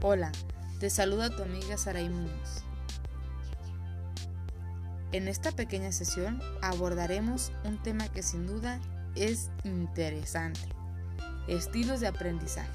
Hola, 0.00 0.30
te 0.78 0.90
saluda 0.90 1.34
tu 1.34 1.42
amiga 1.42 1.76
Saraí 1.76 2.08
Muñoz. 2.08 2.62
En 5.10 5.26
esta 5.26 5.50
pequeña 5.50 5.90
sesión 5.90 6.40
abordaremos 6.62 7.50
un 7.64 7.82
tema 7.82 8.06
que 8.06 8.22
sin 8.22 8.46
duda 8.46 8.80
es 9.16 9.50
interesante. 9.64 10.60
Estilos 11.48 11.98
de 11.98 12.06
aprendizaje, 12.06 12.70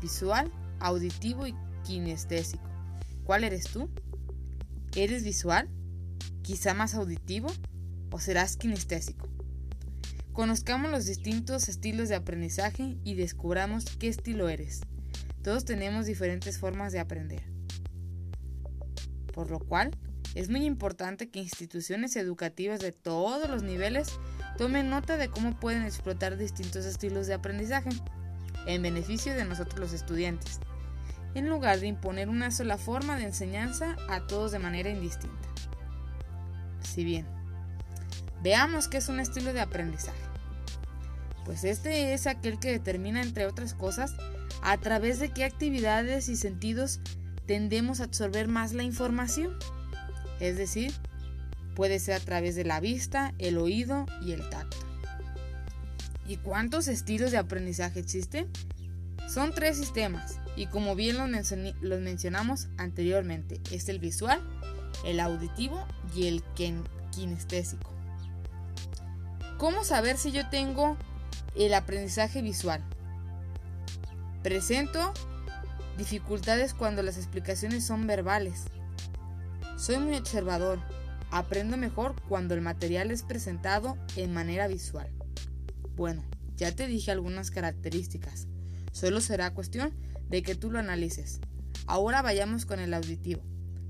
visual, 0.00 0.48
auditivo 0.78 1.48
y 1.48 1.56
kinestésico. 1.84 2.70
¿Cuál 3.24 3.42
eres 3.42 3.64
tú? 3.64 3.90
¿Eres 4.94 5.24
visual? 5.24 5.68
¿Quizá 6.42 6.72
más 6.72 6.94
auditivo? 6.94 7.48
¿O 8.12 8.20
serás 8.20 8.56
kinestésico? 8.56 9.28
Conozcamos 10.32 10.92
los 10.92 11.06
distintos 11.06 11.68
estilos 11.68 12.08
de 12.08 12.14
aprendizaje 12.14 12.96
y 13.02 13.16
descubramos 13.16 13.86
qué 13.98 14.06
estilo 14.06 14.48
eres. 14.48 14.82
Todos 15.42 15.64
tenemos 15.64 16.06
diferentes 16.06 16.58
formas 16.58 16.92
de 16.92 17.00
aprender. 17.00 17.42
Por 19.32 19.50
lo 19.50 19.58
cual, 19.58 19.90
es 20.34 20.48
muy 20.48 20.64
importante 20.64 21.30
que 21.30 21.40
instituciones 21.40 22.14
educativas 22.16 22.80
de 22.80 22.92
todos 22.92 23.48
los 23.48 23.62
niveles 23.62 24.18
tomen 24.58 24.90
nota 24.90 25.16
de 25.16 25.28
cómo 25.28 25.58
pueden 25.58 25.82
explotar 25.82 26.36
distintos 26.36 26.84
estilos 26.84 27.26
de 27.26 27.34
aprendizaje 27.34 27.90
en 28.66 28.82
beneficio 28.82 29.34
de 29.34 29.44
nosotros 29.44 29.80
los 29.80 29.92
estudiantes, 29.92 30.60
en 31.34 31.48
lugar 31.48 31.80
de 31.80 31.86
imponer 31.86 32.28
una 32.28 32.50
sola 32.50 32.76
forma 32.76 33.16
de 33.16 33.24
enseñanza 33.24 33.96
a 34.08 34.26
todos 34.26 34.52
de 34.52 34.58
manera 34.58 34.90
indistinta. 34.90 35.48
Si 36.82 37.04
bien, 37.04 37.26
veamos 38.42 38.88
qué 38.88 38.98
es 38.98 39.08
un 39.08 39.20
estilo 39.20 39.52
de 39.52 39.60
aprendizaje. 39.60 40.29
Pues 41.50 41.64
este 41.64 42.14
es 42.14 42.28
aquel 42.28 42.60
que 42.60 42.70
determina, 42.70 43.20
entre 43.20 43.44
otras 43.44 43.74
cosas, 43.74 44.14
a 44.62 44.78
través 44.78 45.18
de 45.18 45.32
qué 45.32 45.42
actividades 45.42 46.28
y 46.28 46.36
sentidos 46.36 47.00
tendemos 47.44 47.98
a 47.98 48.04
absorber 48.04 48.46
más 48.46 48.72
la 48.72 48.84
información. 48.84 49.58
Es 50.38 50.56
decir, 50.56 50.92
puede 51.74 51.98
ser 51.98 52.14
a 52.14 52.20
través 52.20 52.54
de 52.54 52.62
la 52.62 52.78
vista, 52.78 53.34
el 53.38 53.58
oído 53.58 54.06
y 54.22 54.30
el 54.30 54.48
tacto. 54.48 54.76
¿Y 56.28 56.36
cuántos 56.36 56.86
estilos 56.86 57.32
de 57.32 57.38
aprendizaje 57.38 57.98
existen? 57.98 58.48
Son 59.28 59.52
tres 59.52 59.76
sistemas 59.76 60.38
y 60.54 60.66
como 60.66 60.94
bien 60.94 61.16
los, 61.18 62.00
mencionamos 62.00 62.68
anteriormente, 62.76 63.60
es 63.72 63.88
el 63.88 63.98
visual, 63.98 64.40
el 65.04 65.18
auditivo 65.18 65.84
y 66.14 66.28
el 66.28 66.44
kinestésico. 67.10 67.90
¿Cómo 69.58 69.82
saber 69.82 70.16
si 70.16 70.30
yo 70.30 70.48
tengo 70.48 70.96
el 71.54 71.74
aprendizaje 71.74 72.42
visual? 72.42 72.82
Presento 74.42 75.12
dificultades 75.98 76.72
cuando 76.74 77.02
las 77.02 77.16
explicaciones 77.16 77.86
son 77.86 78.06
verbales. 78.06 78.64
Soy 79.76 79.98
muy 79.98 80.16
observador. 80.16 80.78
Aprendo 81.30 81.76
mejor 81.76 82.14
cuando 82.28 82.54
el 82.54 82.60
material 82.60 83.10
es 83.10 83.22
presentado 83.22 83.96
en 84.16 84.32
manera 84.32 84.66
visual. 84.66 85.08
Bueno, 85.94 86.24
ya 86.56 86.74
te 86.74 86.86
dije 86.86 87.10
algunas 87.10 87.50
características. 87.50 88.48
Solo 88.92 89.20
será 89.20 89.54
cuestión 89.54 89.94
de 90.28 90.42
que 90.42 90.54
tú 90.54 90.70
lo 90.70 90.78
analices. 90.78 91.40
Ahora 91.86 92.22
vayamos 92.22 92.66
con 92.66 92.80
el 92.80 92.94
auditivo. 92.94 93.42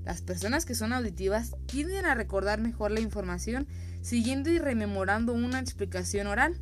Las 0.03 0.21
personas 0.21 0.65
que 0.65 0.75
son 0.75 0.93
auditivas 0.93 1.55
tienden 1.67 2.05
a 2.05 2.15
recordar 2.15 2.59
mejor 2.59 2.91
la 2.91 2.99
información 2.99 3.67
siguiendo 4.01 4.49
y 4.49 4.57
rememorando 4.57 5.33
una 5.33 5.59
explicación 5.59 6.27
oral. 6.27 6.59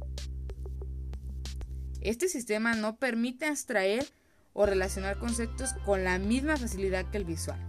Este 2.01 2.27
sistema 2.29 2.75
no 2.75 2.95
permite 2.97 3.45
abstraer 3.45 4.05
o 4.53 4.65
relacionar 4.65 5.19
conceptos 5.19 5.73
con 5.85 6.03
la 6.03 6.17
misma 6.17 6.57
facilidad 6.57 7.05
que 7.11 7.17
el 7.17 7.25
visual. 7.25 7.59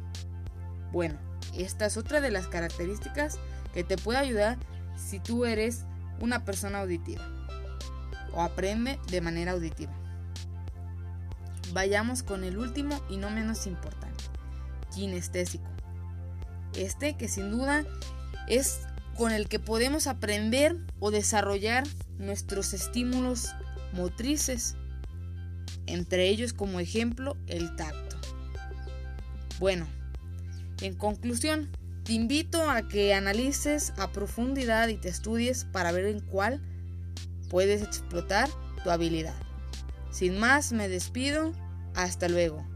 Bueno, 0.93 1.19
esta 1.57 1.87
es 1.87 1.97
otra 1.97 2.21
de 2.21 2.31
las 2.31 2.47
características 2.47 3.39
que 3.75 3.85
te 3.85 3.97
puede 3.97 4.19
ayudar 4.19 4.59
si 4.97 5.19
tú 5.21 5.45
eres 5.45 5.85
una 6.21 6.45
persona 6.45 6.81
auditiva 6.81 7.23
o 8.33 8.43
aprende 8.43 8.99
de 9.11 9.21
manera 9.21 9.53
auditiva. 9.53 9.93
Vayamos 11.73 12.23
con 12.23 12.45
el 12.45 12.59
último 12.59 13.01
y 13.09 13.17
no 13.17 13.31
menos 13.31 13.67
importante, 13.67 14.25
kinestésico. 14.95 15.69
Este 16.75 17.17
que 17.17 17.29
sin 17.29 17.51
duda 17.51 17.85
es 18.49 18.81
con 19.17 19.33
el 19.33 19.49
que 19.49 19.59
podemos 19.59 20.07
aprender 20.07 20.77
o 20.99 21.11
desarrollar 21.11 21.85
nuestros 22.19 22.73
estímulos 22.75 23.51
motrices, 23.93 24.77
entre 25.87 26.29
ellos 26.29 26.53
como 26.53 26.81
ejemplo 26.81 27.37
el 27.47 27.75
tacto. 27.77 28.17
Bueno, 29.59 29.87
en 30.81 30.95
conclusión, 30.95 31.71
te 32.05 32.13
invito 32.13 32.71
a 32.71 32.89
que 32.89 33.15
analices 33.15 33.93
a 33.99 34.11
profundidad 34.13 34.89
y 34.89 34.97
te 34.97 35.09
estudies 35.09 35.65
para 35.67 35.93
ver 35.93 36.07
en 36.07 36.21
cuál 36.21 36.61
puedes 37.49 37.83
explotar 37.83 38.49
tu 38.83 38.91
habilidad. 38.91 39.35
Sin 40.11 40.39
más, 40.39 40.73
me 40.73 40.89
despido. 40.89 41.53
Hasta 41.95 42.29
luego. 42.29 42.70